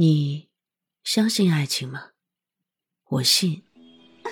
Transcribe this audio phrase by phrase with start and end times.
[0.00, 0.48] 你
[1.02, 2.10] 相信爱情吗？
[3.08, 3.64] 我信。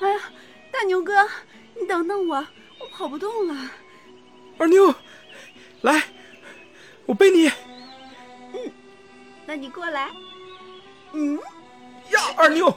[0.00, 0.20] 哎呀，
[0.72, 1.24] 大牛哥，
[1.80, 2.44] 你等等我，
[2.80, 3.70] 我跑不动了。
[4.58, 4.92] 二妞，
[5.82, 6.02] 来，
[7.06, 7.46] 我背你。
[7.46, 8.72] 嗯，
[9.46, 10.10] 那你过来。
[11.12, 11.36] 嗯，
[12.10, 12.76] 呀，二妞，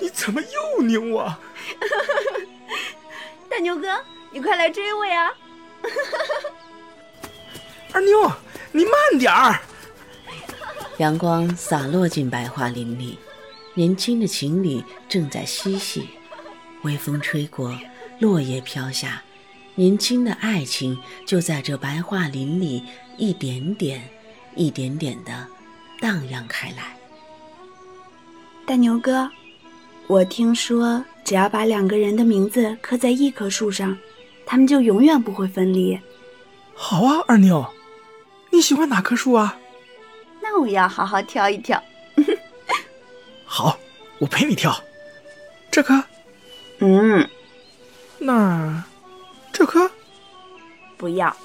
[0.00, 1.38] 你怎么又扭啊？
[3.48, 5.32] 大牛哥，你快来追我呀！
[7.96, 8.30] 二妞，
[8.72, 9.58] 你慢点儿。
[10.98, 13.18] 阳光洒落进白桦林里，
[13.72, 16.06] 年轻的情侣正在嬉戏。
[16.82, 17.74] 微风吹过，
[18.18, 19.22] 落叶飘下，
[19.76, 22.82] 年轻的爱情就在这白桦林里
[23.16, 24.06] 一点点、
[24.54, 25.46] 一点点的
[25.98, 26.94] 荡漾开来。
[28.66, 29.30] 大牛哥，
[30.06, 33.96] 我听说只要把两个人的名字刻在一棵树上，
[34.44, 35.98] 他们就永远不会分离。
[36.74, 37.66] 好啊，二妞，
[38.56, 39.54] 你喜欢哪棵树啊？
[40.40, 41.80] 那我要好好挑一挑。
[43.44, 43.78] 好，
[44.18, 44.74] 我陪你挑。
[45.70, 46.02] 这棵。
[46.78, 47.28] 嗯，
[48.16, 48.82] 那
[49.52, 49.90] 这棵
[50.96, 51.36] 不要。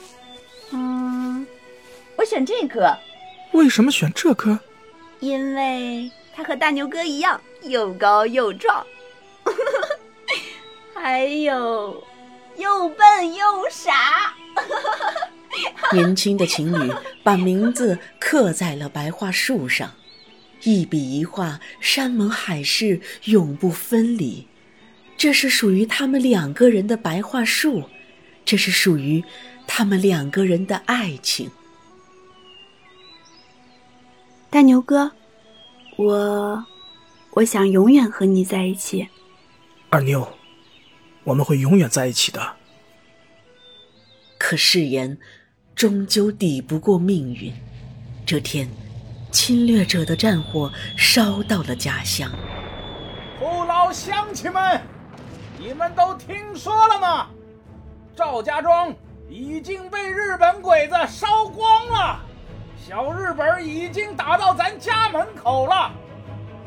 [0.71, 1.45] 嗯，
[2.15, 2.97] 我选这棵。
[3.51, 4.57] 为什么选这棵？
[5.19, 8.87] 因为它和大牛哥一样又高又壮，
[10.95, 12.01] 还有
[12.55, 14.33] 又笨又傻。
[15.93, 19.91] 年轻的情侣把名字刻在了白桦树上，
[20.63, 24.47] 一笔一画，山盟海誓，永不分离。
[25.17, 27.83] 这是属于他们两个人的白桦树，
[28.43, 29.23] 这是属于
[29.67, 31.51] 他们两个人的爱情。
[34.49, 35.11] 大牛哥，
[35.97, 36.65] 我
[37.31, 39.07] 我想永远和你在一起。
[39.89, 40.27] 二妞，
[41.25, 42.55] 我们会永远在一起的。
[44.39, 45.17] 可誓言
[45.81, 47.51] 终究抵不过命运。
[48.23, 48.69] 这天，
[49.31, 52.29] 侵略者的战火烧到了家乡。
[53.39, 54.79] 父老乡亲们。
[55.57, 57.27] 你们都听说了吗？
[58.15, 58.93] 赵家庄
[59.27, 62.19] 已经被日本鬼子烧光了，
[62.77, 65.91] 小日本已经打到咱家门口了，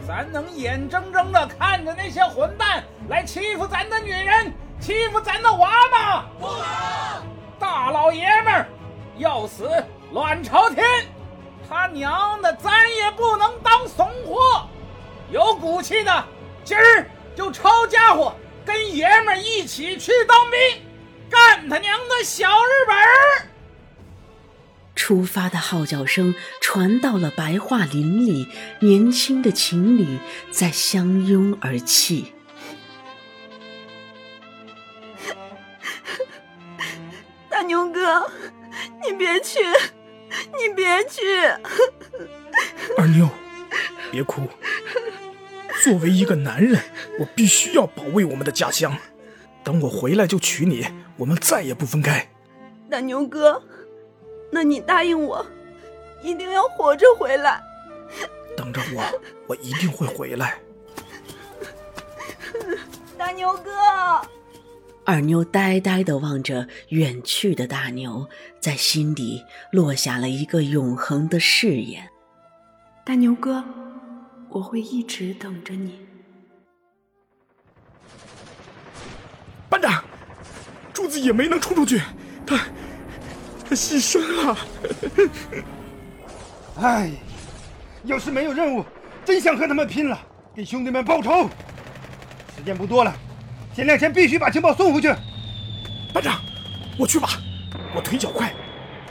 [0.04, 6.24] 咱能眼睁睁的看着那些混蛋来欺负咱的女人，欺负咱的娃吗？
[6.40, 6.64] 不能！
[7.60, 8.68] 大老爷们儿
[9.18, 9.68] 要死
[10.12, 10.84] 乱朝天，
[11.68, 14.68] 他娘的，咱也不能当怂货。
[15.30, 16.24] 有骨气的，
[16.64, 18.34] 今儿就抄家伙！
[18.64, 20.58] 跟爷们一起去当兵，
[21.28, 23.48] 干他娘的小日本！
[24.94, 28.48] 出发的号角声传到了白桦林里，
[28.80, 30.18] 年轻的情侣
[30.50, 32.32] 在相拥而泣。
[39.04, 39.60] 你别去，
[40.58, 41.22] 你别去！
[42.96, 43.28] 二妞，
[44.10, 44.42] 别哭。
[45.82, 46.80] 作为一个男人，
[47.18, 48.96] 我必须要保卫我们的家乡。
[49.62, 50.86] 等我回来就娶你，
[51.16, 52.30] 我们再也不分开。
[52.90, 53.62] 大牛哥，
[54.50, 55.44] 那你答应我，
[56.22, 57.60] 一定要活着回来。
[58.56, 59.02] 等着我，
[59.46, 60.58] 我一定会回来。
[63.18, 63.72] 大牛哥，
[65.06, 68.28] 二妞呆呆地望着远去的大牛，
[68.58, 72.08] 在心底落下了一个永恒的誓言。
[73.04, 73.64] 大牛哥。
[74.50, 75.98] 我会一直等着你，
[79.68, 80.04] 班长。
[80.92, 82.00] 柱子也没能冲出去，
[82.46, 82.56] 他
[83.68, 84.56] 他牺牲了。
[86.80, 87.10] 哎，
[88.04, 88.84] 要是没有任务，
[89.24, 91.50] 真想和他们拼了，给兄弟们报仇。
[92.56, 93.12] 时间不多了，
[93.74, 95.12] 天亮前必须把情报送回去。
[96.12, 96.40] 班长，
[96.96, 97.30] 我去吧，
[97.92, 98.54] 我腿脚快，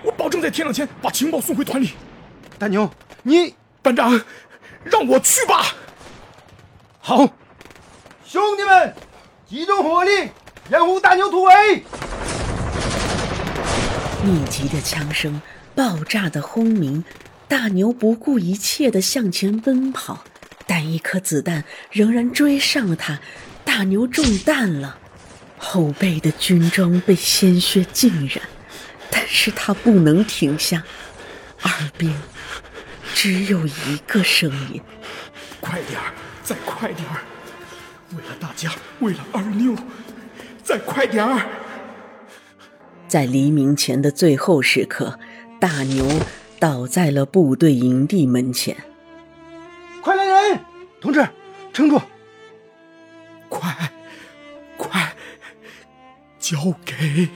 [0.01, 1.91] 我保证在天亮前把情报送回团里。
[2.57, 2.89] 大牛，
[3.23, 4.19] 你班长。
[4.85, 5.63] 让我去吧。
[6.99, 7.25] 好，
[8.25, 8.93] 兄弟们，
[9.47, 10.29] 集中火力，
[10.69, 11.83] 掩护大牛突围。
[14.25, 15.41] 密集的枪声，
[15.73, 17.01] 爆炸的轰鸣，
[17.47, 20.25] 大牛不顾一切的向前奔跑，
[20.67, 23.19] 但一颗子弹仍然追上了他。
[23.75, 24.99] 大牛中弹了，
[25.57, 28.39] 后背的军装被鲜血浸染，
[29.09, 30.83] 但是他不能停下，
[31.63, 32.13] 耳边。
[33.15, 34.79] 只有一个声音，
[35.59, 37.21] 快点儿，再快点儿！
[38.11, 39.75] 为了大家，为了二妞，
[40.63, 41.43] 再快点儿！
[43.07, 45.17] 在黎明前的最后时刻，
[45.59, 46.07] 大牛
[46.59, 48.77] 倒在了部队营地门前。
[49.99, 50.59] 快来人，
[51.01, 51.27] 同志，
[51.73, 51.99] 撑住！
[56.43, 57.29] 交给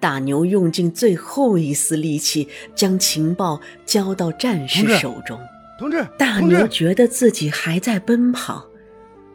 [0.00, 5.38] 大牛用尽最后一丝力气，将情报交到战士手中。
[5.78, 8.66] 同志，大牛觉得自己还在奔跑，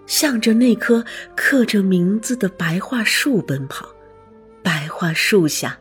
[0.05, 1.05] 向着那棵
[1.37, 3.87] 刻着名字的白桦树奔跑。
[4.61, 5.77] 白桦树下，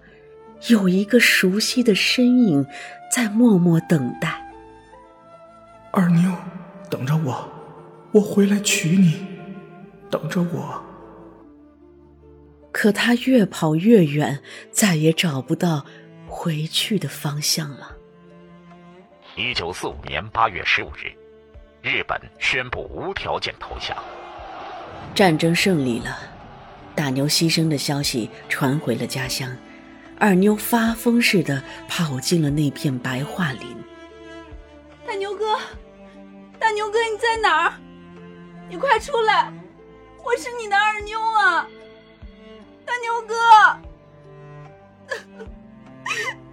[0.68, 2.64] 有一个熟悉的身影
[3.10, 4.40] 在默默等待。
[5.90, 6.32] 二妞，
[6.88, 7.48] 等着我，
[8.12, 9.26] 我回来娶你。
[10.08, 10.83] 等着我。
[12.74, 14.42] 可他越跑越远，
[14.72, 15.86] 再也找不到
[16.26, 17.94] 回去的方向了。
[19.36, 21.14] 一九四五年八月十五日，
[21.82, 23.96] 日本宣布无条件投降，
[25.14, 26.18] 战争胜利了。
[26.96, 29.56] 大牛牺牲的消息传回了家乡，
[30.18, 33.68] 二妞发疯似的跑进了那片白桦林。
[35.06, 35.56] 大牛哥，
[36.58, 37.74] 大牛哥，你在哪儿？
[38.68, 39.52] 你快出来！
[40.24, 41.68] 我是你的二妞啊！
[42.84, 43.34] 大牛哥，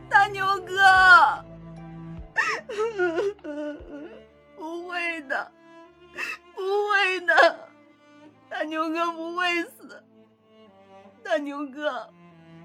[0.10, 1.44] 大牛哥，
[4.56, 5.52] 不会的，
[6.56, 7.70] 不会的，
[8.50, 10.04] 大牛哥不会死。
[11.24, 12.10] 大牛哥，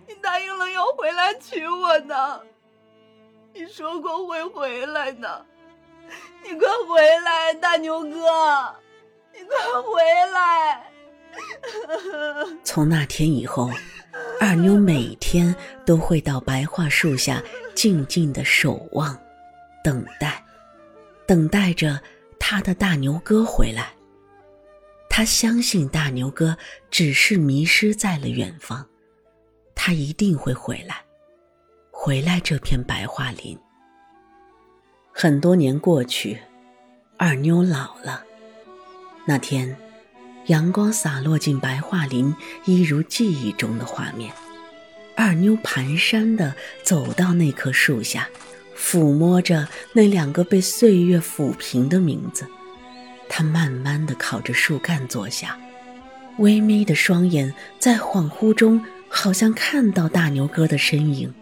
[0.06, 2.46] 你答应了要回来娶我的，
[3.52, 5.46] 你说过会回来的，
[6.42, 8.74] 你快回来，大牛哥，
[9.32, 10.02] 你快回
[10.32, 10.90] 来！
[12.64, 13.70] 从那天以后，
[14.40, 17.42] 二妞每天都会到白桦树下
[17.74, 19.18] 静静的守望，
[19.82, 20.44] 等待，
[21.26, 22.00] 等待着
[22.38, 23.92] 他的大牛哥回来。
[25.08, 26.56] 他相信大牛哥
[26.90, 28.86] 只是迷失在了远方，
[29.74, 31.02] 他一定会回来，
[31.90, 33.58] 回来这片白桦林。
[35.12, 36.38] 很多年过去，
[37.16, 38.22] 二妞老了。
[39.24, 39.74] 那天。
[40.46, 42.34] 阳光洒落进白桦林，
[42.64, 44.32] 一如记忆中的画面。
[45.16, 48.28] 二妞蹒跚地走到那棵树下，
[48.76, 52.46] 抚摸着那两个被岁月抚平的名字。
[53.28, 55.58] 她慢慢地靠着树干坐下，
[56.38, 61.32] 微眯的双眼在恍惚中好像看到大牛哥的身影。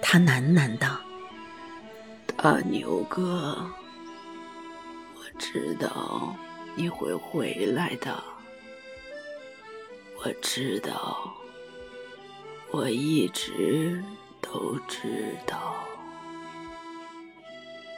[0.00, 0.98] 她喃喃道
[2.36, 3.70] ：“大牛哥，
[5.14, 6.34] 我知道
[6.74, 8.20] 你会回来的。”
[10.24, 11.34] 我知道，
[12.70, 14.00] 我一直
[14.40, 15.84] 都知道。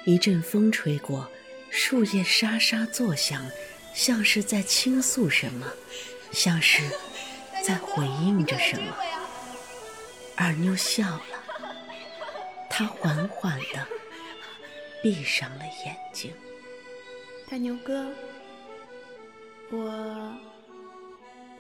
[0.07, 1.31] 一阵风吹过，
[1.69, 3.45] 树叶沙沙作响，
[3.93, 5.67] 像是在倾诉什么，
[6.33, 6.83] 像是
[7.63, 8.97] 在回应着什么。
[10.35, 11.23] 二妞笑了，
[12.71, 13.87] 她缓缓地
[15.03, 16.33] 闭上了眼睛。
[17.51, 18.11] 大牛哥，
[19.71, 20.54] 我。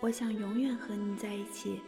[0.05, 1.81] 我想永远和你在一起。